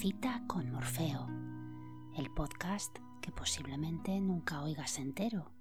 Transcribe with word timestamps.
Cita 0.00 0.42
con 0.46 0.72
Morfeo, 0.72 1.26
el 2.16 2.32
podcast 2.32 2.96
que 3.20 3.30
posiblemente 3.32 4.18
nunca 4.18 4.62
oigas 4.62 4.98
entero, 4.98 5.52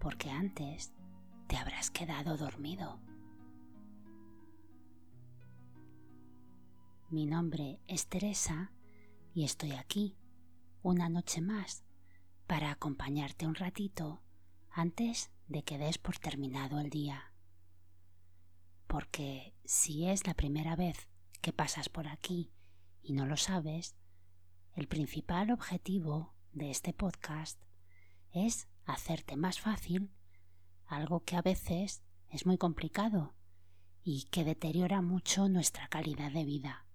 porque 0.00 0.30
antes 0.30 0.92
te 1.46 1.56
habrás 1.56 1.92
quedado 1.92 2.36
dormido. 2.36 2.98
Mi 7.08 7.24
nombre 7.24 7.78
es 7.86 8.08
Teresa 8.08 8.72
y 9.32 9.44
estoy 9.44 9.70
aquí 9.74 10.16
una 10.82 11.08
noche 11.08 11.40
más 11.40 11.84
para 12.48 12.72
acompañarte 12.72 13.46
un 13.46 13.54
ratito 13.54 14.24
antes 14.72 15.30
de 15.46 15.62
que 15.62 15.78
des 15.78 15.98
por 15.98 16.18
terminado 16.18 16.80
el 16.80 16.90
día. 16.90 17.32
Porque 18.88 19.54
si 19.64 20.08
es 20.08 20.26
la 20.26 20.34
primera 20.34 20.74
vez 20.74 21.08
que 21.40 21.52
pasas 21.52 21.88
por 21.88 22.08
aquí 22.08 22.50
y 23.02 23.12
no 23.12 23.26
lo 23.26 23.36
sabes, 23.36 23.96
el 24.74 24.88
principal 24.88 25.50
objetivo 25.50 26.34
de 26.52 26.70
este 26.70 26.92
podcast 26.92 27.60
es 28.30 28.68
hacerte 28.84 29.36
más 29.36 29.60
fácil 29.60 30.10
algo 30.86 31.24
que 31.24 31.36
a 31.36 31.42
veces 31.42 32.02
es 32.28 32.46
muy 32.46 32.58
complicado 32.58 33.34
y 34.04 34.24
que 34.24 34.44
deteriora 34.44 35.00
mucho 35.00 35.48
nuestra 35.48 35.88
calidad 35.88 36.32
de 36.32 36.44
vida. 36.44 36.86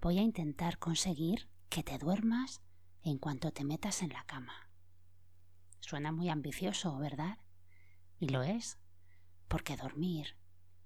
Voy 0.00 0.18
a 0.18 0.22
intentar 0.22 0.78
conseguir 0.78 1.48
que 1.68 1.82
te 1.82 1.98
duermas 1.98 2.62
en 3.02 3.18
cuanto 3.18 3.52
te 3.52 3.64
metas 3.64 4.02
en 4.02 4.10
la 4.10 4.24
cama. 4.24 4.70
Suena 5.80 6.10
muy 6.10 6.28
ambicioso, 6.28 6.96
¿verdad? 6.98 7.38
Y 8.18 8.28
lo 8.28 8.42
es, 8.42 8.78
porque 9.48 9.76
dormir 9.76 10.36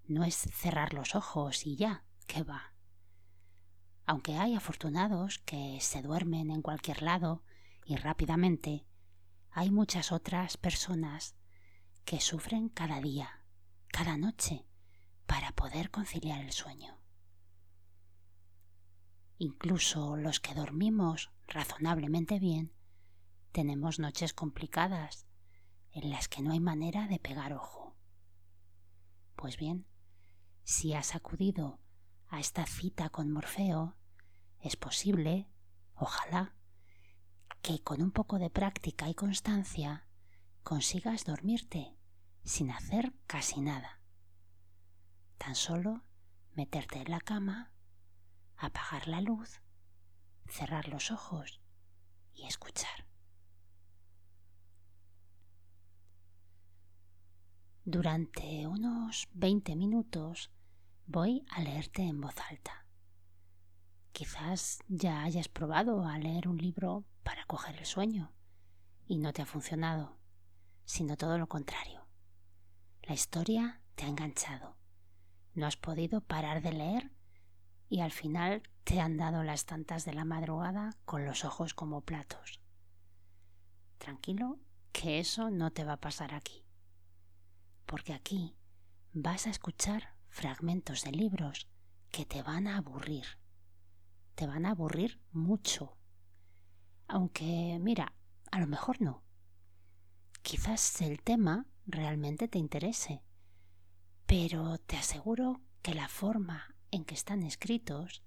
no 0.07 0.25
es 0.25 0.35
cerrar 0.35 0.93
los 0.93 1.15
ojos 1.15 1.67
y 1.67 1.77
ya, 1.77 2.05
que 2.27 2.43
va. 2.43 2.75
Aunque 4.11 4.37
hay 4.37 4.57
afortunados 4.57 5.39
que 5.39 5.79
se 5.81 6.03
duermen 6.03 6.51
en 6.51 6.63
cualquier 6.63 7.01
lado 7.01 7.45
y 7.85 7.95
rápidamente, 7.95 8.85
hay 9.53 9.71
muchas 9.71 10.11
otras 10.11 10.57
personas 10.57 11.37
que 12.05 12.19
sufren 12.19 12.71
cada 12.71 13.01
día, 13.01 13.45
cada 13.87 14.17
noche, 14.17 14.67
para 15.27 15.53
poder 15.53 15.93
conciliar 15.93 16.41
el 16.43 16.51
sueño. 16.51 16.99
Incluso 19.39 20.17
los 20.17 20.41
que 20.41 20.57
dormimos 20.57 21.31
razonablemente 21.47 22.41
bien, 22.41 22.73
tenemos 23.53 24.01
noches 24.01 24.35
complicadas 24.35 25.29
en 25.93 26.11
las 26.11 26.27
que 26.27 26.43
no 26.43 26.51
hay 26.51 26.59
manera 26.59 27.07
de 27.07 27.21
pegar 27.21 27.53
ojo. 27.53 27.95
Pues 29.37 29.57
bien, 29.57 29.87
si 30.65 30.95
has 30.95 31.15
acudido 31.15 31.79
a 32.27 32.41
esta 32.41 32.67
cita 32.67 33.11
con 33.11 33.31
Morfeo, 33.31 33.97
es 34.61 34.77
posible, 34.77 35.49
ojalá, 35.95 36.55
que 37.63 37.83
con 37.83 38.03
un 38.03 38.11
poco 38.11 38.39
de 38.39 38.51
práctica 38.51 39.09
y 39.09 39.15
constancia 39.15 40.07
consigas 40.63 41.25
dormirte 41.25 41.97
sin 42.45 42.71
hacer 42.71 43.13
casi 43.27 43.61
nada. 43.61 44.01
Tan 45.39 45.55
solo 45.55 46.05
meterte 46.55 47.01
en 47.01 47.11
la 47.11 47.21
cama, 47.21 47.73
apagar 48.57 49.09
la 49.09 49.21
luz, 49.21 49.61
cerrar 50.47 50.89
los 50.89 51.11
ojos 51.11 51.61
y 52.35 52.45
escuchar. 52.45 53.07
Durante 57.85 58.67
unos 58.67 59.29
20 59.33 59.75
minutos 59.75 60.51
voy 61.07 61.45
a 61.51 61.61
leerte 61.63 62.03
en 62.03 62.21
voz 62.21 62.37
alta. 62.51 62.87
Quizás 64.13 64.81
ya 64.89 65.23
hayas 65.23 65.49
probado 65.49 66.05
a 66.05 66.19
leer 66.19 66.49
un 66.49 66.59
libro 66.59 67.05
para 67.23 67.45
coger 67.47 67.77
el 67.79 67.87
sueño 67.87 68.33
y 69.07 69.19
no 69.19 69.33
te 69.33 69.43
ha 69.43 69.47
funcionado, 69.47 70.17
sino 70.85 71.17
todo 71.17 71.39
lo 71.39 71.49
contrario. 71.49 72.07
La 73.03 73.15
historia 73.15 73.81
te 73.95 74.05
ha 74.05 74.09
enganchado. 74.09 74.77
No 75.55 75.67
has 75.67 75.77
podido 75.77 76.21
parar 76.21 76.63
de 76.63 76.73
leer 76.73 77.13
y 77.89 78.01
al 78.01 78.13
final 78.13 78.63
te 78.85 79.01
han 79.01 79.17
dado 79.17 79.43
las 79.43 79.67
tantas 79.67 80.05
de 80.05 80.13
la 80.13 80.25
madrugada 80.25 80.97
con 81.05 81.25
los 81.25 81.45
ojos 81.45 81.75
como 81.75 82.03
platos. 82.03 82.61
Tranquilo, 83.99 84.59
que 84.93 85.19
eso 85.19 85.51
no 85.51 85.73
te 85.73 85.85
va 85.85 85.95
a 85.95 86.01
pasar 86.01 86.35
aquí. 86.35 86.65
Porque 87.87 88.13
aquí 88.13 88.57
vas 89.13 89.47
a 89.47 89.51
escuchar 89.51 90.15
fragmentos 90.29 91.03
de 91.03 91.13
libros 91.13 91.69
que 92.11 92.25
te 92.25 92.43
van 92.43 92.67
a 92.67 92.77
aburrir 92.77 93.40
te 94.41 94.47
van 94.47 94.65
a 94.65 94.71
aburrir 94.71 95.21
mucho. 95.33 95.99
Aunque, 97.09 97.79
mira, 97.79 98.15
a 98.51 98.59
lo 98.59 98.67
mejor 98.67 99.03
no. 99.03 99.23
Quizás 100.41 101.03
el 101.03 101.21
tema 101.21 101.67
realmente 101.85 102.49
te 102.49 102.57
interese, 102.57 103.23
pero 104.25 104.79
te 104.79 104.97
aseguro 104.97 105.61
que 105.83 105.95
la 105.95 106.09
forma 106.09 106.75
en 106.91 107.05
que 107.05 107.13
están 107.13 107.43
escritos 107.43 108.23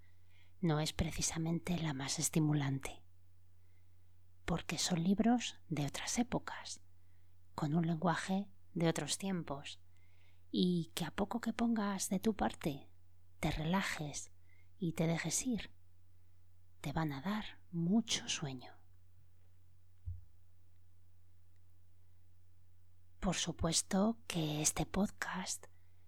no 0.61 0.79
es 0.79 0.93
precisamente 0.93 1.79
la 1.79 1.95
más 1.95 2.19
estimulante, 2.19 3.01
porque 4.45 4.77
son 4.77 5.01
libros 5.01 5.55
de 5.69 5.87
otras 5.87 6.19
épocas, 6.19 6.79
con 7.55 7.73
un 7.73 7.87
lenguaje 7.87 8.47
de 8.75 8.87
otros 8.87 9.17
tiempos, 9.17 9.79
y 10.51 10.91
que 10.93 11.05
a 11.05 11.11
poco 11.11 11.41
que 11.41 11.53
pongas 11.53 12.09
de 12.09 12.19
tu 12.19 12.35
parte, 12.35 12.87
te 13.39 13.49
relajes 13.49 14.31
y 14.77 14.93
te 14.93 15.07
dejes 15.07 15.47
ir, 15.47 15.71
te 16.83 16.91
van 16.91 17.13
a 17.13 17.21
dar 17.21 17.45
mucho 17.71 18.27
sueño. 18.27 18.73
Por 23.21 23.35
supuesto 23.35 24.17
que 24.27 24.61
este 24.61 24.85
podcast 24.85 25.67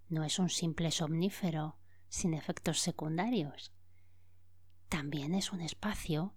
no 0.09 0.25
es 0.25 0.37
un 0.37 0.49
simple 0.49 0.91
somnífero 0.91 1.77
sin 2.09 2.33
efectos 2.33 2.79
secundarios. 2.79 3.71
También 4.89 5.33
es 5.33 5.53
un 5.53 5.61
espacio 5.61 6.35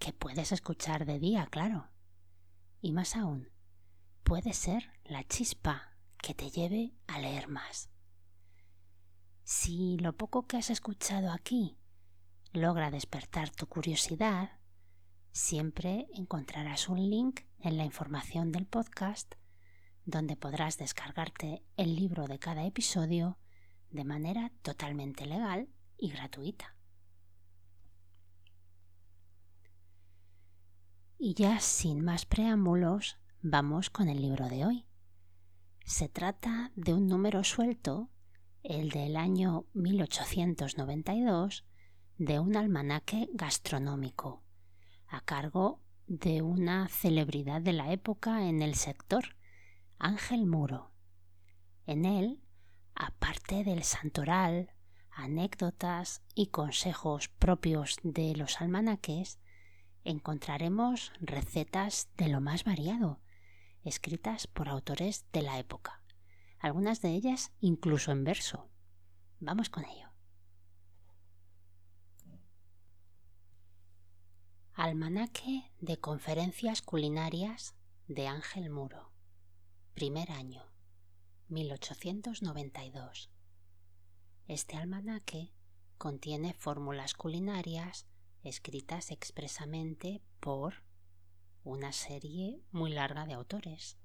que 0.00 0.12
puedes 0.12 0.50
escuchar 0.50 1.06
de 1.06 1.20
día, 1.20 1.46
claro. 1.46 1.88
Y 2.80 2.90
más 2.90 3.14
aún, 3.14 3.52
puede 4.24 4.52
ser 4.52 4.90
la 5.04 5.22
chispa 5.22 5.96
que 6.18 6.34
te 6.34 6.50
lleve 6.50 6.96
a 7.06 7.20
leer 7.20 7.46
más. 7.46 7.88
Si 9.44 9.96
lo 9.98 10.16
poco 10.16 10.48
que 10.48 10.56
has 10.56 10.70
escuchado 10.70 11.30
aquí 11.30 11.78
logra 12.52 12.90
despertar 12.90 13.50
tu 13.50 13.66
curiosidad, 13.66 14.58
siempre 15.32 16.06
encontrarás 16.14 16.88
un 16.88 17.10
link 17.10 17.40
en 17.60 17.76
la 17.76 17.84
información 17.84 18.52
del 18.52 18.66
podcast 18.66 19.34
donde 20.04 20.36
podrás 20.36 20.78
descargarte 20.78 21.64
el 21.76 21.96
libro 21.96 22.26
de 22.26 22.38
cada 22.38 22.64
episodio 22.64 23.38
de 23.90 24.04
manera 24.04 24.52
totalmente 24.62 25.26
legal 25.26 25.68
y 25.98 26.10
gratuita. 26.10 26.76
Y 31.18 31.34
ya 31.34 31.60
sin 31.60 32.04
más 32.04 32.26
preámbulos, 32.26 33.18
vamos 33.40 33.90
con 33.90 34.08
el 34.08 34.20
libro 34.20 34.48
de 34.48 34.64
hoy. 34.64 34.86
Se 35.84 36.08
trata 36.08 36.72
de 36.76 36.94
un 36.94 37.06
número 37.06 37.42
suelto, 37.42 38.10
el 38.62 38.90
del 38.90 39.16
año 39.16 39.66
1892, 39.72 41.64
de 42.18 42.40
un 42.40 42.56
almanaque 42.56 43.28
gastronómico 43.34 44.42
a 45.08 45.20
cargo 45.20 45.82
de 46.06 46.40
una 46.40 46.88
celebridad 46.88 47.60
de 47.60 47.72
la 47.72 47.92
época 47.92 48.48
en 48.48 48.62
el 48.62 48.74
sector, 48.74 49.36
Ángel 49.98 50.46
Muro. 50.46 50.92
En 51.84 52.04
él, 52.04 52.40
aparte 52.94 53.64
del 53.64 53.82
santoral, 53.82 54.72
anécdotas 55.10 56.22
y 56.34 56.48
consejos 56.48 57.28
propios 57.28 57.96
de 58.02 58.34
los 58.34 58.60
almanaques, 58.60 59.38
encontraremos 60.04 61.12
recetas 61.20 62.08
de 62.16 62.28
lo 62.28 62.40
más 62.40 62.64
variado, 62.64 63.20
escritas 63.82 64.46
por 64.46 64.68
autores 64.68 65.26
de 65.32 65.42
la 65.42 65.58
época, 65.58 66.02
algunas 66.58 67.02
de 67.02 67.10
ellas 67.10 67.52
incluso 67.60 68.12
en 68.12 68.24
verso. 68.24 68.70
Vamos 69.38 69.68
con 69.68 69.84
ello. 69.84 70.05
Almanaque 74.78 75.72
de 75.80 75.98
Conferencias 75.98 76.82
Culinarias 76.82 77.74
de 78.08 78.26
Ángel 78.26 78.68
Muro. 78.68 79.10
Primer 79.94 80.30
año, 80.30 80.66
1892. 81.48 83.30
Este 84.46 84.76
almanaque 84.76 85.54
contiene 85.96 86.52
fórmulas 86.52 87.14
culinarias 87.14 88.06
escritas 88.42 89.12
expresamente 89.12 90.20
por 90.40 90.84
una 91.64 91.92
serie 91.92 92.60
muy 92.70 92.92
larga 92.92 93.24
de 93.24 93.32
autores, 93.32 93.96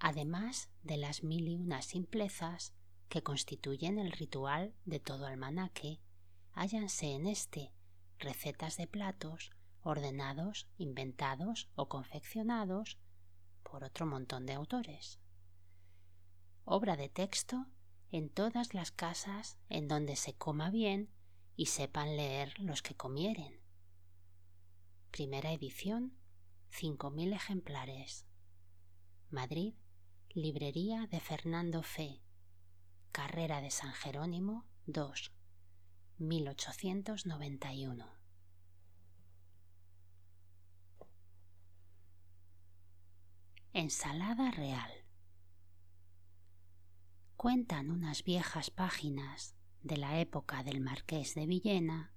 además 0.00 0.68
de 0.82 0.96
las 0.96 1.22
mil 1.22 1.46
y 1.46 1.54
unas 1.54 1.84
simplezas 1.84 2.74
que 3.08 3.22
constituyen 3.22 4.00
el 4.00 4.10
ritual 4.10 4.74
de 4.84 4.98
todo 4.98 5.26
almanaque 5.26 6.00
hállanse 6.54 7.12
en 7.12 7.28
este 7.28 7.72
recetas 8.22 8.76
de 8.76 8.86
platos 8.86 9.50
ordenados, 9.82 10.68
inventados 10.78 11.68
o 11.74 11.88
confeccionados 11.88 12.98
por 13.62 13.84
otro 13.84 14.06
montón 14.06 14.46
de 14.46 14.54
autores. 14.54 15.18
Obra 16.64 16.96
de 16.96 17.08
texto 17.08 17.66
en 18.10 18.28
todas 18.28 18.74
las 18.74 18.92
casas 18.92 19.58
en 19.68 19.88
donde 19.88 20.16
se 20.16 20.34
coma 20.34 20.70
bien 20.70 21.10
y 21.56 21.66
sepan 21.66 22.16
leer 22.16 22.58
los 22.58 22.82
que 22.82 22.94
comieren. 22.94 23.60
Primera 25.10 25.52
edición, 25.52 26.16
5.000 26.70 27.34
ejemplares. 27.34 28.26
Madrid, 29.30 29.74
Librería 30.30 31.06
de 31.08 31.20
Fernando 31.20 31.82
Fe, 31.82 32.22
Carrera 33.10 33.60
de 33.60 33.70
San 33.70 33.92
Jerónimo 33.92 34.66
2, 34.86 35.32
1891. 36.22 38.06
Ensalada 43.72 44.50
real. 44.50 44.90
Cuentan 47.36 47.90
unas 47.90 48.22
viejas 48.22 48.70
páginas 48.70 49.56
de 49.82 49.96
la 49.96 50.20
época 50.20 50.62
del 50.62 50.80
marqués 50.80 51.34
de 51.34 51.46
Villena 51.46 52.14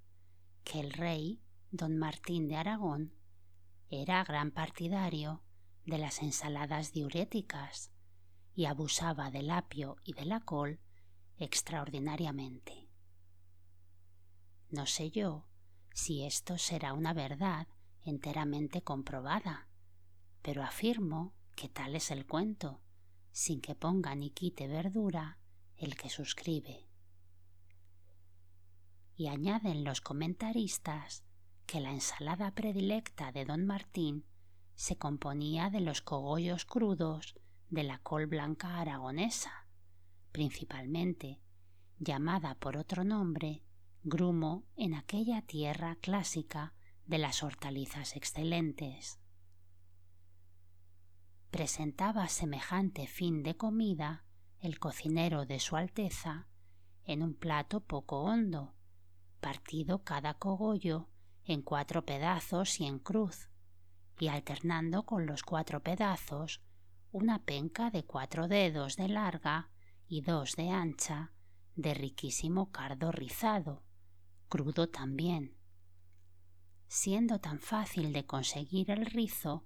que 0.64 0.80
el 0.80 0.92
rey, 0.92 1.42
don 1.72 1.98
Martín 1.98 2.48
de 2.48 2.58
Aragón, 2.58 3.14
era 3.90 4.24
gran 4.24 4.52
partidario 4.52 5.44
de 5.86 5.98
las 5.98 6.22
ensaladas 6.22 6.92
diuréticas 6.92 7.92
y 8.54 8.66
abusaba 8.66 9.32
del 9.32 9.50
apio 9.52 9.98
y 10.04 10.14
de 10.14 10.26
la 10.26 10.42
col 10.42 10.80
extraordinariamente. 11.38 12.85
No 14.70 14.86
sé 14.86 15.12
yo 15.12 15.46
si 15.94 16.24
esto 16.24 16.58
será 16.58 16.94
una 16.94 17.14
verdad 17.14 17.68
enteramente 18.02 18.82
comprobada, 18.82 19.68
pero 20.42 20.64
afirmo 20.64 21.34
que 21.56 21.70
tal 21.70 21.96
es 21.96 22.12
el 22.12 22.26
cuento, 22.26 22.82
sin 23.32 23.62
que 23.62 23.76
ponga 23.76 24.16
ni 24.16 24.32
quite 24.32 24.68
verdura 24.68 25.40
el 25.78 25.96
que 25.96 26.10
suscribe. 26.10 26.88
Y 29.16 29.28
añaden 29.28 29.84
los 29.84 30.02
comentaristas 30.02 31.24
que 31.66 31.80
la 31.80 31.92
ensalada 31.92 32.54
predilecta 32.54 33.32
de 33.32 33.46
don 33.46 33.66
Martín 33.66 34.26
se 34.76 34.98
componía 34.98 35.70
de 35.70 35.80
los 35.80 36.02
cogollos 36.02 36.66
crudos 36.66 37.36
de 37.70 37.84
la 37.84 38.00
col 38.00 38.28
blanca 38.28 38.80
aragonesa, 38.80 39.68
principalmente, 40.32 41.40
llamada 41.98 42.56
por 42.56 42.78
otro 42.78 43.04
nombre 43.04 43.64
grumo 44.08 44.66
en 44.76 44.94
aquella 44.94 45.42
tierra 45.42 45.98
clásica 46.00 46.76
de 47.08 47.18
las 47.18 47.42
hortalizas 47.42 48.16
excelentes. 48.16 49.20
Presentaba 51.50 52.28
semejante 52.28 53.08
fin 53.08 53.42
de 53.42 53.58
comida 53.58 54.24
el 54.60 54.78
cocinero 54.78 55.48
de 55.48 55.60
Su 55.60 55.76
Alteza 55.76 56.48
en 57.04 57.24
un 57.24 57.34
plato 57.34 57.80
poco 57.82 58.22
hondo, 58.22 58.76
partido 59.40 60.04
cada 60.04 60.36
cogollo 60.36 61.10
en 61.44 61.64
cuatro 61.64 62.06
pedazos 62.06 62.80
y 62.80 62.86
en 62.86 63.00
cruz, 63.00 63.50
y 64.20 64.28
alternando 64.28 65.04
con 65.08 65.26
los 65.26 65.42
cuatro 65.42 65.82
pedazos 65.82 66.62
una 67.12 67.44
penca 67.44 67.90
de 67.90 68.06
cuatro 68.06 68.48
dedos 68.48 68.98
de 68.98 69.08
larga 69.08 69.72
y 70.08 70.22
dos 70.22 70.56
de 70.56 70.70
ancha, 70.70 71.32
de 71.76 71.96
riquísimo 71.96 72.72
cardo 72.72 73.12
rizado, 73.12 73.85
crudo 74.48 74.90
también. 74.90 75.56
Siendo 76.88 77.40
tan 77.40 77.60
fácil 77.60 78.14
de 78.14 78.26
conseguir 78.26 78.92
el 78.92 79.06
rizo, 79.06 79.66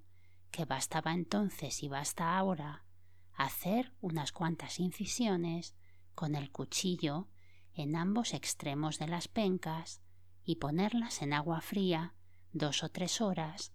que 0.51 0.65
bastaba 0.65 1.13
entonces 1.13 1.83
y 1.83 1.87
basta 1.87 2.37
ahora 2.37 2.85
hacer 3.33 3.93
unas 4.01 4.31
cuantas 4.31 4.79
incisiones 4.79 5.75
con 6.15 6.35
el 6.35 6.51
cuchillo 6.51 7.29
en 7.73 7.95
ambos 7.95 8.33
extremos 8.33 8.99
de 8.99 9.07
las 9.07 9.27
pencas 9.27 10.01
y 10.43 10.55
ponerlas 10.55 11.21
en 11.21 11.33
agua 11.33 11.61
fría 11.61 12.15
dos 12.51 12.83
o 12.83 12.89
tres 12.89 13.21
horas 13.21 13.71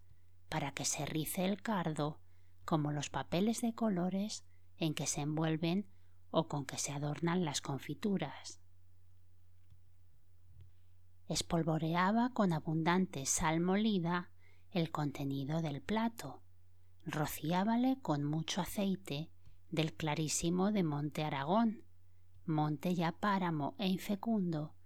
para 0.48 0.72
que 0.72 0.84
se 0.84 1.06
rice 1.06 1.44
el 1.44 1.62
cardo 1.62 2.20
como 2.64 2.92
los 2.92 3.08
papeles 3.08 3.62
de 3.62 3.74
colores 3.74 4.44
en 4.76 4.94
que 4.94 5.06
se 5.06 5.22
envuelven 5.22 5.88
o 6.30 6.48
con 6.48 6.66
que 6.66 6.78
se 6.78 6.92
adornan 6.92 7.44
las 7.44 7.60
confituras. 7.60 8.60
Espolvoreaba 11.34 12.30
con 12.32 12.52
abundante 12.52 13.26
sal 13.26 13.58
molida 13.58 14.30
el 14.70 14.92
contenido 14.92 15.62
del 15.62 15.82
plato, 15.82 16.44
rociábale 17.04 17.98
con 18.00 18.22
mucho 18.22 18.60
aceite 18.60 19.32
del 19.68 19.94
clarísimo 19.94 20.70
de 20.70 20.84
Monte 20.84 21.24
Aragón, 21.24 21.82
monte 22.46 22.94
ya 22.94 23.10
páramo 23.10 23.74
e 23.78 23.88
infecundo, 23.88 24.76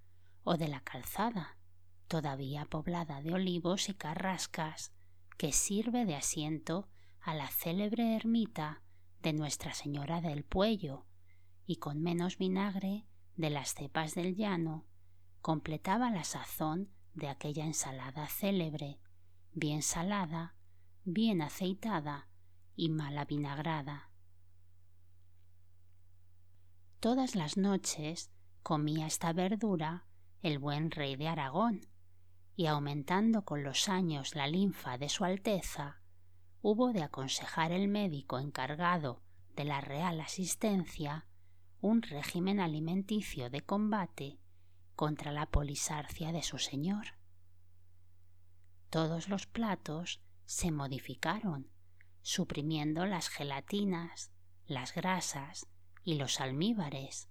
o 0.42 0.56
de 0.56 0.68
la 0.68 0.80
calzada, 0.80 1.58
todavía 2.06 2.64
poblada 2.64 3.20
de 3.20 3.34
olivos 3.34 3.90
y 3.90 3.92
carrascas, 3.92 4.94
que 5.36 5.52
sirve 5.52 6.06
de 6.06 6.14
asiento 6.14 6.88
a 7.20 7.34
la 7.34 7.48
célebre 7.48 8.16
ermita 8.16 8.82
de 9.20 9.34
Nuestra 9.34 9.74
Señora 9.74 10.22
del 10.22 10.44
Puello, 10.44 11.04
y 11.66 11.76
con 11.76 12.00
menos 12.00 12.38
vinagre 12.38 13.04
de 13.36 13.50
las 13.50 13.74
cepas 13.74 14.14
del 14.14 14.34
llano, 14.34 14.87
completaba 15.40 16.10
la 16.10 16.24
sazón 16.24 16.90
de 17.14 17.28
aquella 17.28 17.64
ensalada 17.64 18.28
célebre, 18.28 19.00
bien 19.52 19.82
salada, 19.82 20.54
bien 21.04 21.42
aceitada 21.42 22.28
y 22.76 22.90
mal 22.90 23.16
avinagrada. 23.18 24.10
Todas 27.00 27.34
las 27.34 27.56
noches 27.56 28.30
comía 28.62 29.06
esta 29.06 29.32
verdura 29.32 30.08
el 30.42 30.58
buen 30.58 30.90
rey 30.90 31.16
de 31.16 31.28
Aragón, 31.28 31.80
y 32.54 32.66
aumentando 32.66 33.44
con 33.44 33.62
los 33.62 33.88
años 33.88 34.34
la 34.34 34.46
linfa 34.46 34.98
de 34.98 35.08
su 35.08 35.24
Alteza, 35.24 36.00
hubo 36.60 36.92
de 36.92 37.02
aconsejar 37.02 37.72
el 37.72 37.88
médico 37.88 38.38
encargado 38.38 39.22
de 39.56 39.64
la 39.64 39.80
real 39.80 40.20
asistencia 40.20 41.26
un 41.80 42.02
régimen 42.02 42.60
alimenticio 42.60 43.50
de 43.50 43.60
combate 43.62 44.38
contra 44.98 45.30
la 45.30 45.46
polisarcia 45.46 46.32
de 46.32 46.42
su 46.42 46.58
señor. 46.58 47.14
Todos 48.90 49.28
los 49.28 49.46
platos 49.46 50.20
se 50.44 50.72
modificaron, 50.72 51.70
suprimiendo 52.22 53.06
las 53.06 53.28
gelatinas, 53.28 54.32
las 54.66 54.92
grasas 54.92 55.68
y 56.02 56.16
los 56.16 56.40
almíbares, 56.40 57.28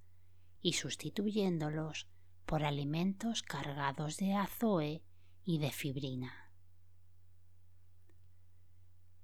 y 0.62 0.74
sustituyéndolos 0.74 2.08
por 2.46 2.64
alimentos 2.64 3.44
cargados 3.44 4.16
de 4.16 4.34
azoe 4.34 5.04
y 5.44 5.58
de 5.58 5.72
fibrina. 5.72 6.54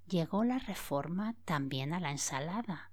Llegó 0.06 0.44
la 0.44 0.60
reforma 0.60 1.38
también 1.46 1.94
a 1.94 2.02
la 2.02 2.12
ensalada, 2.12 2.92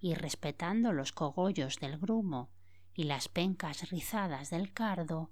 y 0.00 0.12
respetando 0.16 0.92
los 0.92 1.12
cogollos 1.12 1.78
del 1.78 1.96
grumo 1.96 2.50
y 2.94 3.04
las 3.04 3.28
pencas 3.28 3.90
rizadas 3.90 4.50
del 4.50 4.72
cardo, 4.72 5.30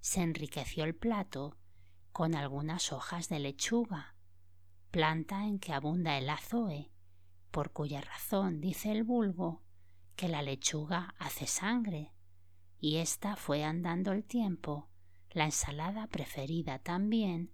se 0.00 0.22
enriqueció 0.22 0.84
el 0.84 0.94
plato 0.94 1.56
con 2.12 2.34
algunas 2.34 2.92
hojas 2.92 3.28
de 3.28 3.40
lechuga, 3.40 4.14
planta 4.90 5.44
en 5.44 5.58
que 5.58 5.72
abunda 5.72 6.16
el 6.18 6.30
azoe, 6.30 6.92
por 7.50 7.72
cuya 7.72 8.00
razón 8.00 8.60
dice 8.60 8.92
el 8.92 9.04
vulgo 9.04 9.62
que 10.16 10.28
la 10.28 10.42
lechuga 10.42 11.14
hace 11.18 11.46
sangre, 11.46 12.12
y 12.78 12.96
ésta 12.96 13.36
fue 13.36 13.64
andando 13.64 14.12
el 14.12 14.24
tiempo 14.24 14.88
la 15.34 15.46
ensalada 15.46 16.06
preferida 16.06 16.78
también 16.78 17.52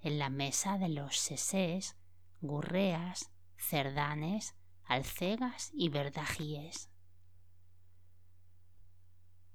en 0.00 0.18
la 0.18 0.30
mesa 0.30 0.78
de 0.78 0.88
los 0.88 1.18
sesés, 1.18 1.96
gurreas, 2.40 3.30
cerdanes, 3.56 4.54
alcegas 4.84 5.70
y 5.74 5.90
verdajíes. 5.90 6.87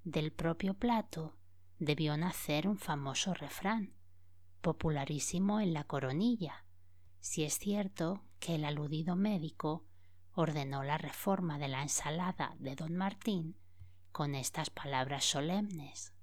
Del 0.03 0.31
propio 0.31 0.73
plato 0.73 1.37
debió 1.79 2.17
nacer 2.17 2.67
un 2.67 2.77
famoso 2.77 3.33
refrán, 3.33 3.93
popularísimo 4.61 5.59
en 5.59 5.73
la 5.73 5.83
coronilla, 5.85 6.65
si 7.19 7.43
es 7.43 7.57
cierto 7.57 8.23
que 8.39 8.55
el 8.55 8.65
aludido 8.65 9.15
médico 9.15 9.85
ordenó 10.33 10.83
la 10.83 10.97
reforma 10.97 11.57
de 11.57 11.67
la 11.67 11.81
ensalada 11.81 12.55
de 12.59 12.75
don 12.75 12.95
Martín 12.95 13.57
con 14.11 14.35
estas 14.35 14.69
palabras 14.69 15.23
solemnes 15.23 16.13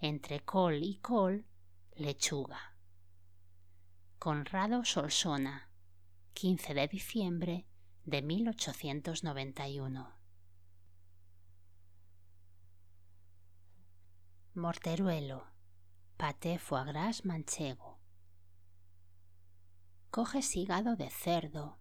entre 0.00 0.40
col 0.40 0.82
y 0.82 0.98
col, 0.98 1.46
lechuga. 1.94 2.76
Conrado 4.18 4.84
Solsona, 4.84 5.70
15 6.34 6.74
de 6.74 6.88
diciembre 6.88 7.66
de 8.04 8.20
1891. 8.22 10.14
Morteruelo, 14.56 15.44
paté 16.16 16.58
foie 16.58 16.84
gras 16.86 17.26
manchego. 17.26 18.00
Coges 20.10 20.56
hígado 20.56 20.96
de 20.96 21.10
cerdo, 21.10 21.78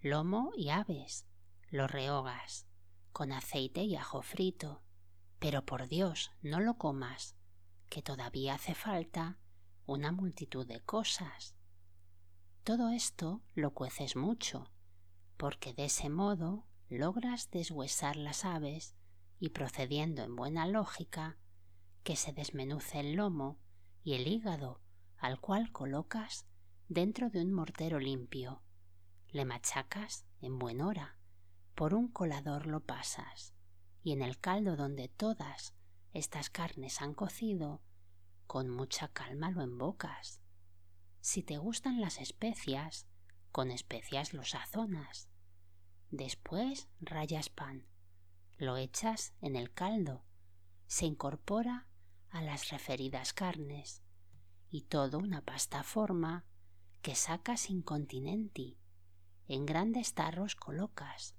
lomo 0.00 0.50
y 0.56 0.70
aves, 0.70 1.26
lo 1.68 1.86
rehogas 1.86 2.66
con 3.12 3.30
aceite 3.30 3.82
y 3.82 3.94
ajo 3.96 4.22
frito, 4.22 4.82
pero 5.38 5.66
por 5.66 5.86
Dios 5.86 6.30
no 6.40 6.60
lo 6.60 6.78
comas, 6.78 7.36
que 7.90 8.00
todavía 8.00 8.54
hace 8.54 8.74
falta 8.74 9.38
una 9.84 10.10
multitud 10.10 10.66
de 10.66 10.80
cosas. 10.80 11.54
Todo 12.62 12.88
esto 12.88 13.42
lo 13.54 13.74
cueces 13.74 14.16
mucho, 14.16 14.72
porque 15.36 15.74
de 15.74 15.84
ese 15.84 16.08
modo 16.08 16.64
logras 16.88 17.50
deshuesar 17.50 18.16
las 18.16 18.46
aves 18.46 18.96
y 19.38 19.50
procediendo 19.50 20.22
en 20.22 20.36
buena 20.36 20.66
lógica, 20.66 21.36
que 22.04 22.16
se 22.16 22.32
desmenuce 22.32 23.00
el 23.00 23.14
lomo 23.14 23.58
y 24.02 24.14
el 24.14 24.28
hígado 24.28 24.80
al 25.16 25.40
cual 25.40 25.72
colocas 25.72 26.46
dentro 26.86 27.30
de 27.30 27.40
un 27.40 27.50
mortero 27.50 27.98
limpio. 27.98 28.62
Le 29.28 29.46
machacas 29.46 30.26
en 30.42 30.58
buen 30.58 30.82
hora, 30.82 31.18
por 31.74 31.94
un 31.94 32.08
colador 32.08 32.66
lo 32.66 32.80
pasas, 32.80 33.54
y 34.02 34.12
en 34.12 34.20
el 34.20 34.38
caldo 34.38 34.76
donde 34.76 35.08
todas 35.08 35.74
estas 36.12 36.50
carnes 36.50 37.00
han 37.00 37.14
cocido, 37.14 37.80
con 38.46 38.68
mucha 38.68 39.08
calma 39.08 39.50
lo 39.50 39.62
embocas. 39.62 40.42
Si 41.20 41.42
te 41.42 41.56
gustan 41.56 42.02
las 42.02 42.20
especias, 42.20 43.06
con 43.50 43.70
especias 43.70 44.34
lo 44.34 44.44
sazonas. 44.44 45.30
Después 46.10 46.90
rayas 47.00 47.48
pan, 47.48 47.88
lo 48.58 48.76
echas 48.76 49.32
en 49.40 49.56
el 49.56 49.72
caldo, 49.72 50.22
se 50.86 51.06
incorpora 51.06 51.88
a 52.34 52.42
las 52.42 52.70
referidas 52.70 53.32
carnes 53.32 54.02
y 54.68 54.82
todo 54.82 55.18
una 55.20 55.42
pasta 55.42 55.84
forma 55.84 56.44
que 57.00 57.14
sacas 57.14 57.70
incontinenti. 57.70 58.76
En 59.46 59.64
grandes 59.64 60.14
tarros 60.14 60.56
colocas, 60.56 61.36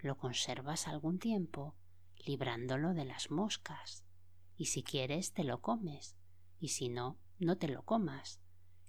lo 0.00 0.18
conservas 0.18 0.86
algún 0.86 1.18
tiempo, 1.18 1.76
librándolo 2.26 2.92
de 2.92 3.06
las 3.06 3.30
moscas, 3.30 4.04
y 4.54 4.66
si 4.66 4.82
quieres 4.82 5.32
te 5.32 5.44
lo 5.44 5.62
comes, 5.62 6.14
y 6.60 6.68
si 6.68 6.90
no, 6.90 7.18
no 7.38 7.56
te 7.56 7.68
lo 7.68 7.82
comas, 7.82 8.38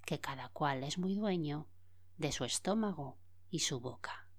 que 0.05 0.19
cada 0.19 0.49
cual 0.49 0.83
es 0.83 0.97
muy 0.97 1.15
dueño 1.15 1.69
de 2.17 2.33
su 2.33 2.43
estómago 2.43 3.17
y 3.49 3.59
su 3.59 3.79
boca. 3.79 4.29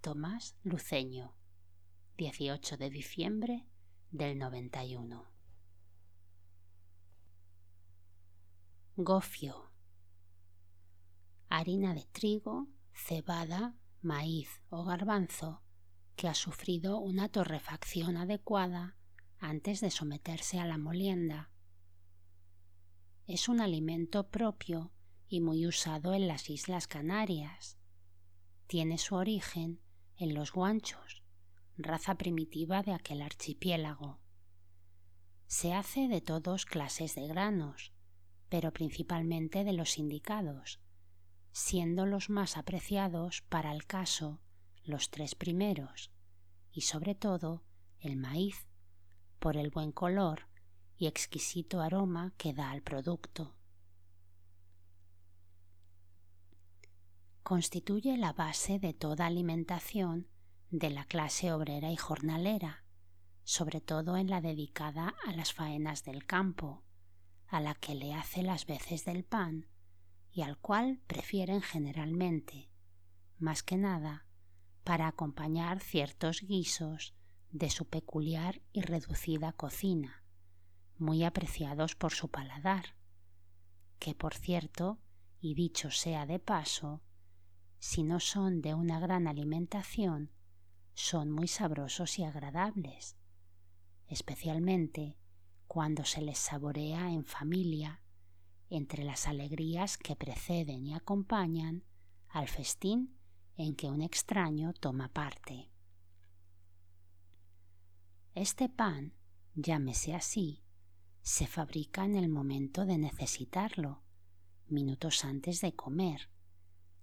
Tomás 0.00 0.56
Luceño, 0.64 1.36
18 2.16 2.76
de 2.76 2.90
diciembre 2.90 3.68
del 4.10 4.36
91. 4.36 5.29
Gofio. 9.04 9.72
Harina 11.48 11.94
de 11.94 12.04
trigo, 12.12 12.68
cebada, 12.92 13.74
maíz 14.02 14.62
o 14.68 14.84
garbanzo 14.84 15.62
que 16.16 16.28
ha 16.28 16.34
sufrido 16.34 16.98
una 16.98 17.30
torrefacción 17.30 18.18
adecuada 18.18 18.96
antes 19.38 19.80
de 19.80 19.90
someterse 19.90 20.60
a 20.60 20.66
la 20.66 20.76
molienda. 20.76 21.50
Es 23.26 23.48
un 23.48 23.60
alimento 23.60 24.28
propio 24.28 24.92
y 25.28 25.40
muy 25.40 25.66
usado 25.66 26.12
en 26.12 26.28
las 26.28 26.50
Islas 26.50 26.86
Canarias. 26.86 27.78
Tiene 28.66 28.98
su 28.98 29.14
origen 29.14 29.80
en 30.16 30.34
los 30.34 30.52
guanchos, 30.52 31.22
raza 31.78 32.16
primitiva 32.16 32.82
de 32.82 32.92
aquel 32.92 33.22
archipiélago. 33.22 34.20
Se 35.46 35.72
hace 35.72 36.06
de 36.06 36.20
todos 36.20 36.66
clases 36.66 37.14
de 37.14 37.26
granos, 37.26 37.94
pero 38.50 38.72
principalmente 38.72 39.64
de 39.64 39.72
los 39.72 39.96
indicados, 39.96 40.80
siendo 41.52 42.04
los 42.04 42.28
más 42.28 42.58
apreciados 42.58 43.42
para 43.48 43.72
el 43.72 43.86
caso 43.86 44.40
los 44.84 45.10
tres 45.10 45.34
primeros, 45.34 46.10
y 46.72 46.82
sobre 46.82 47.14
todo 47.14 47.64
el 48.00 48.16
maíz, 48.16 48.66
por 49.38 49.56
el 49.56 49.70
buen 49.70 49.92
color 49.92 50.48
y 50.96 51.06
exquisito 51.06 51.80
aroma 51.80 52.34
que 52.36 52.52
da 52.52 52.70
al 52.70 52.82
producto. 52.82 53.56
Constituye 57.42 58.16
la 58.16 58.32
base 58.32 58.78
de 58.78 58.92
toda 58.92 59.26
alimentación 59.26 60.28
de 60.70 60.90
la 60.90 61.04
clase 61.04 61.52
obrera 61.52 61.90
y 61.90 61.96
jornalera, 61.96 62.84
sobre 63.44 63.80
todo 63.80 64.16
en 64.16 64.28
la 64.28 64.40
dedicada 64.40 65.14
a 65.26 65.32
las 65.32 65.52
faenas 65.52 66.04
del 66.04 66.26
campo, 66.26 66.84
a 67.50 67.60
la 67.60 67.74
que 67.74 67.94
le 67.94 68.14
hace 68.14 68.42
las 68.42 68.64
veces 68.64 69.04
del 69.04 69.24
pan 69.24 69.66
y 70.30 70.42
al 70.42 70.56
cual 70.56 71.00
prefieren 71.08 71.60
generalmente, 71.60 72.70
más 73.38 73.64
que 73.64 73.76
nada, 73.76 74.26
para 74.84 75.08
acompañar 75.08 75.80
ciertos 75.80 76.42
guisos 76.42 77.14
de 77.50 77.68
su 77.68 77.88
peculiar 77.88 78.62
y 78.72 78.82
reducida 78.82 79.52
cocina, 79.52 80.24
muy 80.96 81.24
apreciados 81.24 81.96
por 81.96 82.12
su 82.12 82.28
paladar, 82.28 82.94
que 83.98 84.14
por 84.14 84.34
cierto, 84.34 85.00
y 85.40 85.54
dicho 85.54 85.90
sea 85.90 86.26
de 86.26 86.38
paso, 86.38 87.02
si 87.80 88.04
no 88.04 88.20
son 88.20 88.62
de 88.62 88.74
una 88.74 89.00
gran 89.00 89.26
alimentación, 89.26 90.30
son 90.94 91.32
muy 91.32 91.48
sabrosos 91.48 92.18
y 92.20 92.24
agradables, 92.24 93.16
especialmente 94.06 95.19
cuando 95.72 96.04
se 96.04 96.20
les 96.20 96.36
saborea 96.36 97.12
en 97.12 97.24
familia 97.24 98.02
entre 98.70 99.04
las 99.04 99.28
alegrías 99.28 99.98
que 99.98 100.16
preceden 100.16 100.84
y 100.84 100.94
acompañan 100.94 101.84
al 102.28 102.48
festín 102.48 103.16
en 103.54 103.76
que 103.76 103.88
un 103.88 104.02
extraño 104.02 104.72
toma 104.72 105.12
parte. 105.12 105.70
Este 108.34 108.68
pan, 108.68 109.14
llámese 109.54 110.12
así, 110.12 110.64
se 111.22 111.46
fabrica 111.46 112.04
en 112.04 112.16
el 112.16 112.28
momento 112.28 112.84
de 112.84 112.98
necesitarlo, 112.98 114.02
minutos 114.66 115.24
antes 115.24 115.60
de 115.60 115.72
comer, 115.76 116.30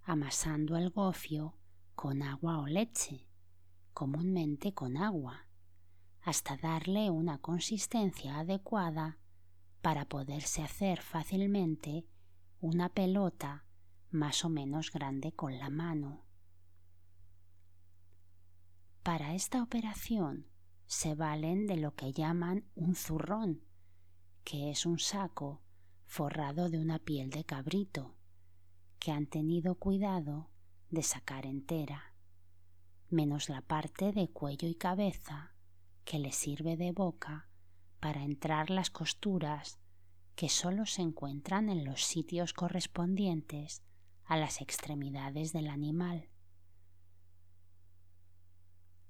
amasando 0.02 0.76
el 0.76 0.90
gofio 0.90 1.56
con 1.94 2.22
agua 2.22 2.58
o 2.58 2.66
leche, 2.66 3.30
comúnmente 3.94 4.74
con 4.74 4.98
agua, 4.98 5.47
hasta 6.28 6.58
darle 6.58 7.10
una 7.10 7.38
consistencia 7.38 8.40
adecuada 8.40 9.16
para 9.80 10.04
poderse 10.04 10.62
hacer 10.62 11.00
fácilmente 11.00 12.06
una 12.60 12.90
pelota 12.90 13.64
más 14.10 14.44
o 14.44 14.50
menos 14.50 14.92
grande 14.92 15.32
con 15.32 15.58
la 15.58 15.70
mano. 15.70 16.26
Para 19.02 19.34
esta 19.34 19.62
operación 19.62 20.46
se 20.84 21.14
valen 21.14 21.66
de 21.66 21.78
lo 21.78 21.94
que 21.94 22.12
llaman 22.12 22.68
un 22.74 22.94
zurrón, 22.94 23.64
que 24.44 24.68
es 24.70 24.84
un 24.84 24.98
saco 24.98 25.62
forrado 26.04 26.68
de 26.68 26.78
una 26.78 26.98
piel 26.98 27.30
de 27.30 27.44
cabrito, 27.44 28.18
que 28.98 29.12
han 29.12 29.28
tenido 29.28 29.76
cuidado 29.76 30.50
de 30.90 31.02
sacar 31.02 31.46
entera, 31.46 32.14
menos 33.08 33.48
la 33.48 33.62
parte 33.62 34.12
de 34.12 34.28
cuello 34.28 34.68
y 34.68 34.74
cabeza 34.74 35.54
que 36.08 36.18
le 36.18 36.32
sirve 36.32 36.78
de 36.78 36.90
boca 36.92 37.50
para 38.00 38.22
entrar 38.22 38.70
las 38.70 38.88
costuras 38.88 39.78
que 40.36 40.48
sólo 40.48 40.86
se 40.86 41.02
encuentran 41.02 41.68
en 41.68 41.84
los 41.84 42.02
sitios 42.02 42.54
correspondientes 42.54 43.82
a 44.24 44.38
las 44.38 44.62
extremidades 44.62 45.52
del 45.52 45.68
animal. 45.68 46.30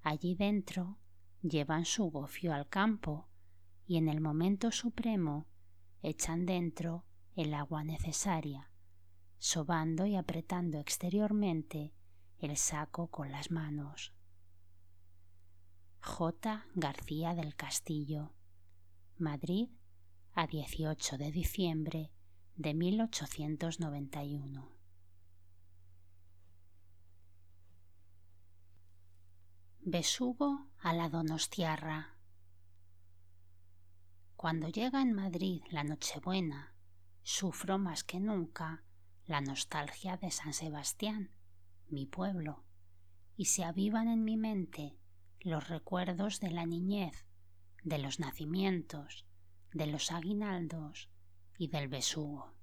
Allí 0.03 0.35
dentro 0.35 0.99
llevan 1.41 1.85
su 1.85 2.11
gofio 2.11 2.53
al 2.53 2.69
campo 2.69 3.29
y 3.87 3.97
en 3.97 4.09
el 4.09 4.21
momento 4.21 4.73
supremo 4.73 5.47
echan 6.03 6.47
dentro 6.47 7.05
el 7.37 7.55
agua 7.55 7.85
necesaria, 7.85 8.73
sobando 9.39 10.05
y 10.05 10.17
apretando 10.17 10.81
exteriormente 10.81 11.95
el 12.41 12.57
saco 12.57 13.07
con 13.07 13.31
las 13.31 13.53
manos. 13.53 14.18
J. 16.01 16.65
García 16.75 17.35
del 17.35 17.55
Castillo 17.55 18.33
Madrid 19.19 19.69
a 20.33 20.47
18 20.47 21.19
de 21.19 21.33
diciembre 21.33 22.13
de 22.55 22.73
1891. 22.73 24.69
Besugo 29.81 30.69
a 30.79 30.93
la 30.93 31.09
Donostiarra. 31.09 32.17
Cuando 34.37 34.69
llega 34.69 35.03
en 35.03 35.13
Madrid 35.13 35.63
la 35.71 35.83
Nochebuena, 35.83 36.75
sufro 37.23 37.79
más 37.79 38.05
que 38.05 38.21
nunca 38.21 38.85
la 39.27 39.41
nostalgia 39.41 40.17
de 40.17 40.31
San 40.31 40.53
Sebastián, 40.53 41.33
mi 41.89 42.07
pueblo, 42.07 42.65
y 43.37 43.47
se 43.47 43.65
avivan 43.65 44.09
en 44.09 44.25
mi 44.25 44.37
mente 44.37 44.97
los 45.41 45.69
recuerdos 45.69 46.41
de 46.41 46.51
la 46.51 46.67
niñez 46.67 47.29
de 47.85 47.99
los 47.99 48.21
nacimientos, 48.21 49.25
de 49.73 49.87
los 49.87 50.11
aguinaldos 50.11 51.09
y 51.57 51.69
del 51.69 51.89
besugo. 51.89 52.55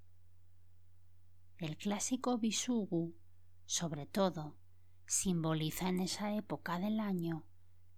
El 1.58 1.78
clásico 1.78 2.38
bisugu, 2.38 3.16
sobre 3.66 4.06
todo, 4.06 4.58
simboliza 5.06 5.90
en 5.90 6.00
esa 6.00 6.36
época 6.36 6.80
del 6.80 7.00
año 7.00 7.46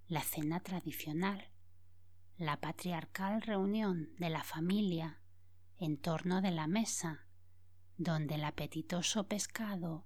la 0.08 0.22
cena 0.22 0.62
tradicional, 0.62 1.52
la 2.38 2.60
patriarcal 2.60 3.42
reunión 3.42 4.14
de 4.18 4.30
la 4.30 4.44
familia 4.44 5.22
en 5.78 5.98
torno 5.98 6.42
de 6.42 6.52
la 6.52 6.68
mesa, 6.68 7.28
donde 7.98 8.36
el 8.36 8.44
apetitoso 8.44 9.28
pescado 9.28 10.06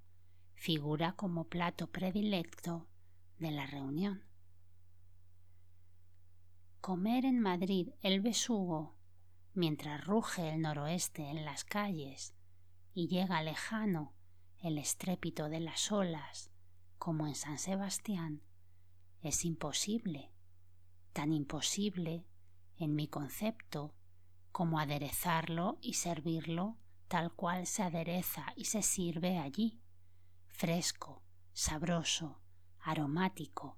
figura 0.55 1.13
como 1.13 1.49
plato 1.49 1.91
predilecto 1.91 2.87
de 3.37 3.51
la 3.51 3.65
reunión. 3.65 4.30
Comer 6.81 7.25
en 7.25 7.39
Madrid 7.39 7.89
el 8.01 8.21
besugo 8.21 8.95
mientras 9.53 10.03
ruge 10.03 10.49
el 10.49 10.61
noroeste 10.61 11.29
en 11.29 11.45
las 11.45 11.63
calles 11.63 12.33
y 12.91 13.07
llega 13.07 13.43
lejano 13.43 14.15
el 14.57 14.79
estrépito 14.79 15.47
de 15.47 15.59
las 15.59 15.91
olas 15.91 16.49
como 16.97 17.27
en 17.27 17.35
San 17.35 17.59
Sebastián 17.59 18.41
es 19.21 19.45
imposible, 19.45 20.31
tan 21.13 21.33
imposible 21.33 22.25
en 22.77 22.95
mi 22.95 23.07
concepto 23.07 23.93
como 24.51 24.79
aderezarlo 24.79 25.77
y 25.81 25.93
servirlo 25.93 26.79
tal 27.07 27.31
cual 27.31 27.67
se 27.67 27.83
adereza 27.83 28.53
y 28.55 28.65
se 28.65 28.81
sirve 28.81 29.37
allí, 29.37 29.79
fresco, 30.47 31.21
sabroso, 31.53 32.41
aromático, 32.79 33.77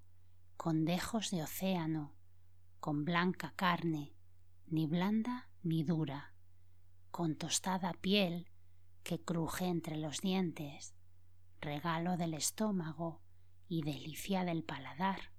con 0.55 0.85
dejos 0.85 1.31
de 1.31 1.43
océano, 1.43 2.15
con 2.83 3.05
blanca 3.05 3.53
carne, 3.55 4.13
ni 4.67 4.87
blanda 4.87 5.47
ni 5.61 5.85
dura, 5.85 6.33
con 7.11 7.37
tostada 7.37 7.93
piel 7.93 8.49
que 9.03 9.23
cruje 9.23 9.67
entre 9.67 9.95
los 9.95 10.19
dientes, 10.19 10.93
regalo 11.61 12.17
del 12.17 12.33
estómago 12.33 13.21
y 13.69 13.83
delicia 13.83 14.43
del 14.43 14.65
paladar. 14.65 15.31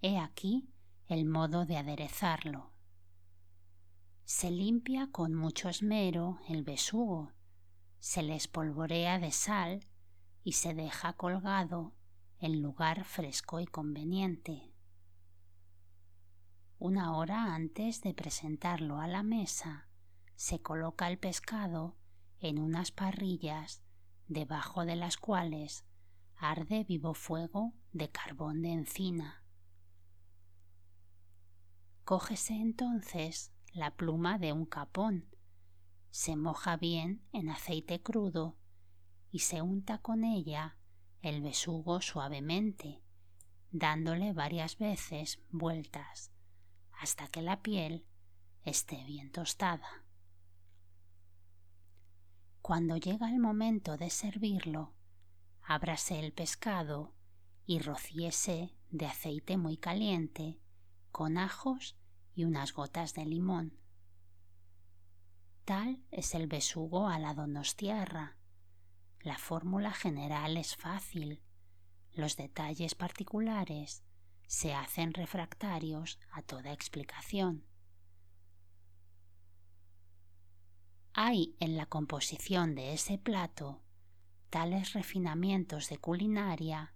He 0.00 0.18
aquí 0.18 0.72
el 1.08 1.26
modo 1.26 1.66
de 1.66 1.76
aderezarlo. 1.76 2.72
Se 4.24 4.50
limpia 4.50 5.10
con 5.12 5.34
mucho 5.34 5.68
esmero 5.68 6.38
el 6.48 6.62
besugo, 6.62 7.34
se 7.98 8.22
le 8.22 8.34
espolvorea 8.34 9.18
de 9.18 9.30
sal 9.30 9.86
y 10.42 10.52
se 10.52 10.72
deja 10.72 11.12
colgado 11.12 11.92
en 12.38 12.60
lugar 12.62 13.04
fresco 13.04 13.60
y 13.60 13.66
conveniente. 13.66 14.72
Una 16.78 17.16
hora 17.16 17.54
antes 17.54 18.02
de 18.02 18.14
presentarlo 18.14 19.00
a 19.00 19.06
la 19.06 19.22
mesa, 19.22 19.88
se 20.34 20.60
coloca 20.60 21.08
el 21.08 21.18
pescado 21.18 21.96
en 22.40 22.58
unas 22.58 22.90
parrillas 22.90 23.82
debajo 24.26 24.84
de 24.84 24.96
las 24.96 25.16
cuales 25.16 25.86
arde 26.36 26.84
vivo 26.84 27.14
fuego 27.14 27.72
de 27.92 28.10
carbón 28.10 28.62
de 28.62 28.72
encina. 28.72 29.44
Cógese 32.04 32.54
entonces 32.54 33.52
la 33.72 33.96
pluma 33.96 34.38
de 34.38 34.52
un 34.52 34.66
capón, 34.66 35.26
se 36.10 36.36
moja 36.36 36.76
bien 36.76 37.26
en 37.32 37.48
aceite 37.48 38.02
crudo 38.02 38.56
y 39.30 39.40
se 39.40 39.62
unta 39.62 39.98
con 39.98 40.22
ella 40.22 40.76
el 41.24 41.40
besugo 41.40 42.00
suavemente, 42.00 43.02
dándole 43.70 44.32
varias 44.32 44.78
veces 44.78 45.40
vueltas 45.50 46.30
hasta 46.92 47.28
que 47.28 47.42
la 47.42 47.62
piel 47.62 48.06
esté 48.62 49.02
bien 49.04 49.32
tostada. 49.32 50.04
Cuando 52.60 52.96
llega 52.96 53.28
el 53.28 53.38
momento 53.38 53.96
de 53.96 54.10
servirlo, 54.10 54.94
ábrase 55.62 56.20
el 56.20 56.32
pescado 56.32 57.14
y 57.66 57.78
rocíese 57.78 58.74
de 58.90 59.06
aceite 59.06 59.56
muy 59.56 59.76
caliente 59.76 60.60
con 61.10 61.38
ajos 61.38 61.96
y 62.34 62.44
unas 62.44 62.72
gotas 62.72 63.14
de 63.14 63.24
limón. 63.24 63.78
Tal 65.64 66.04
es 66.10 66.34
el 66.34 66.46
besugo 66.46 67.08
a 67.08 67.18
la 67.18 67.32
donostiarra. 67.32 68.36
La 69.24 69.38
fórmula 69.38 69.90
general 69.90 70.58
es 70.58 70.76
fácil. 70.76 71.40
Los 72.12 72.36
detalles 72.36 72.94
particulares 72.94 74.04
se 74.46 74.74
hacen 74.74 75.14
refractarios 75.14 76.18
a 76.30 76.42
toda 76.42 76.74
explicación. 76.74 77.64
Hay 81.14 81.56
en 81.58 81.78
la 81.78 81.86
composición 81.86 82.74
de 82.74 82.92
ese 82.92 83.16
plato 83.16 83.82
tales 84.50 84.92
refinamientos 84.92 85.88
de 85.88 85.96
culinaria, 85.96 86.94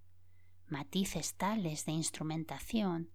matices 0.66 1.34
tales 1.34 1.86
de 1.86 1.92
instrumentación, 1.92 3.10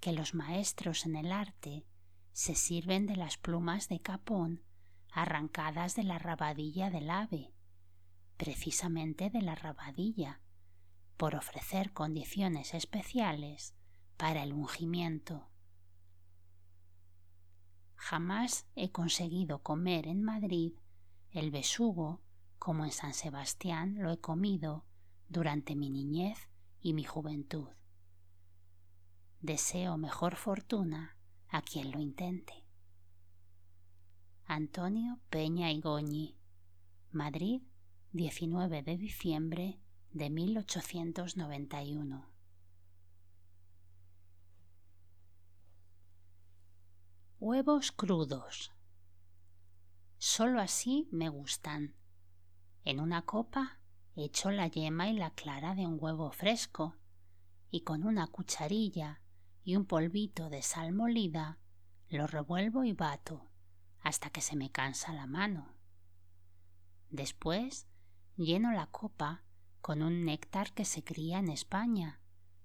que 0.00 0.12
los 0.12 0.32
maestros 0.32 1.04
en 1.04 1.16
el 1.16 1.30
arte 1.30 1.84
se 2.32 2.54
sirven 2.54 3.06
de 3.06 3.16
las 3.16 3.36
plumas 3.36 3.90
de 3.90 4.00
capón 4.00 4.64
arrancadas 5.12 5.94
de 5.94 6.04
la 6.04 6.18
rabadilla 6.18 6.88
del 6.88 7.10
ave, 7.10 7.52
precisamente 8.40 9.28
de 9.28 9.42
la 9.42 9.54
rabadilla, 9.54 10.40
por 11.18 11.36
ofrecer 11.36 11.92
condiciones 11.92 12.72
especiales 12.72 13.74
para 14.16 14.42
el 14.44 14.54
ungimiento. 14.54 15.50
Jamás 17.96 18.66
he 18.76 18.92
conseguido 18.92 19.58
comer 19.62 20.06
en 20.06 20.22
Madrid 20.22 20.72
el 21.32 21.50
besugo 21.50 22.22
como 22.58 22.86
en 22.86 22.92
San 22.92 23.12
Sebastián 23.12 23.96
lo 23.98 24.10
he 24.10 24.18
comido 24.18 24.86
durante 25.28 25.76
mi 25.76 25.90
niñez 25.90 26.48
y 26.80 26.94
mi 26.94 27.04
juventud. 27.04 27.68
Deseo 29.42 29.98
mejor 29.98 30.36
fortuna 30.36 31.14
a 31.50 31.60
quien 31.60 31.90
lo 31.90 32.00
intente. 32.00 32.64
Antonio 34.46 35.20
Peña 35.28 35.70
y 35.72 35.82
Goñi, 35.82 36.38
Madrid, 37.12 37.60
19 38.12 38.82
de 38.82 38.96
diciembre 38.96 39.78
de 40.10 40.30
1891. 40.30 42.28
Huevos 47.38 47.92
crudos. 47.92 48.72
Solo 50.18 50.60
así 50.60 51.08
me 51.12 51.28
gustan. 51.28 51.94
En 52.82 52.98
una 52.98 53.22
copa 53.22 53.78
echo 54.16 54.50
la 54.50 54.66
yema 54.66 55.08
y 55.08 55.12
la 55.16 55.30
clara 55.30 55.76
de 55.76 55.86
un 55.86 55.96
huevo 56.00 56.32
fresco 56.32 56.96
y 57.70 57.82
con 57.82 58.02
una 58.02 58.26
cucharilla 58.26 59.20
y 59.62 59.76
un 59.76 59.86
polvito 59.86 60.50
de 60.50 60.62
sal 60.62 60.90
molida 60.92 61.60
lo 62.08 62.26
revuelvo 62.26 62.82
y 62.82 62.92
bato 62.92 63.48
hasta 64.00 64.30
que 64.30 64.40
se 64.40 64.56
me 64.56 64.72
cansa 64.72 65.12
la 65.12 65.26
mano. 65.26 65.76
Después 67.10 67.86
lleno 68.40 68.72
la 68.72 68.86
copa 68.86 69.44
con 69.80 70.02
un 70.02 70.24
néctar 70.24 70.72
que 70.72 70.84
se 70.84 71.04
cría 71.04 71.38
en 71.38 71.50
España 71.50 72.20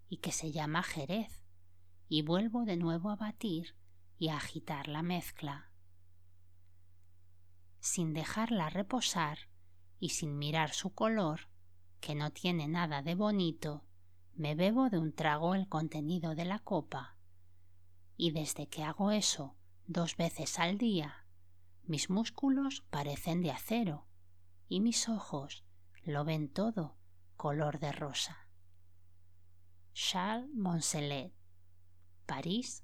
y 0.07 0.17
que 0.17 0.31
se 0.31 0.51
llama 0.51 0.83
jerez 0.83 1.43
y 2.07 2.21
vuelvo 2.21 2.63
de 2.65 2.77
nuevo 2.77 3.09
a 3.09 3.15
batir 3.15 3.75
y 4.17 4.29
agitar 4.29 4.87
la 4.87 5.01
mezcla. 5.01 5.71
Sin 7.79 8.13
dejarla 8.13 8.69
reposar 8.69 9.37
y 9.99 10.09
sin 10.09 10.37
mirar 10.37 10.71
su 10.71 10.93
color, 10.93 11.49
que 11.99 12.15
no 12.15 12.31
tiene 12.31 12.67
nada 12.67 13.01
de 13.01 13.15
bonito, 13.15 13.83
me 14.33 14.55
bebo 14.55 14.89
de 14.89 14.99
un 14.99 15.13
trago 15.13 15.55
el 15.55 15.67
contenido 15.67 16.35
de 16.35 16.45
la 16.45 16.59
copa. 16.59 17.17
Y 18.15 18.31
desde 18.31 18.67
que 18.67 18.83
hago 18.83 19.11
eso 19.11 19.57
dos 19.87 20.15
veces 20.15 20.57
al 20.59 20.77
día, 20.77 21.25
mis 21.83 22.09
músculos 22.09 22.81
parecen 22.89 23.41
de 23.41 23.51
acero 23.51 24.07
y 24.67 24.79
mis 24.79 25.09
ojos 25.09 25.64
lo 26.05 26.23
ven 26.23 26.49
todo 26.49 26.95
color 27.35 27.79
de 27.79 27.91
rosa. 27.91 28.47
Charles 29.93 30.49
Monselet, 30.53 31.33
París, 32.25 32.83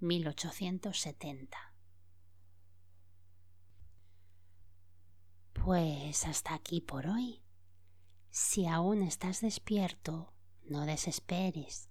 1870. 0.00 1.56
Pues 5.52 6.26
hasta 6.26 6.54
aquí 6.54 6.80
por 6.80 7.06
hoy. 7.06 7.42
Si 8.30 8.66
aún 8.66 9.02
estás 9.02 9.40
despierto, 9.40 10.34
no 10.62 10.86
desesperes. 10.86 11.88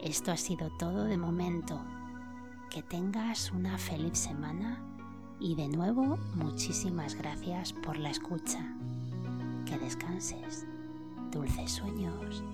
esto 0.00 0.30
ha 0.30 0.36
sido 0.36 0.70
todo 0.78 1.02
de 1.04 1.16
momento. 1.16 1.84
Que 2.70 2.82
tengas 2.82 3.50
una 3.52 3.78
feliz 3.78 4.18
semana 4.18 4.82
y 5.40 5.54
de 5.54 5.68
nuevo 5.68 6.18
muchísimas 6.34 7.14
gracias 7.14 7.72
por 7.72 7.96
la 7.96 8.10
escucha. 8.10 8.58
Que 9.64 9.78
descanses. 9.78 10.66
Dulces 11.32 11.72
sueños. 11.72 12.44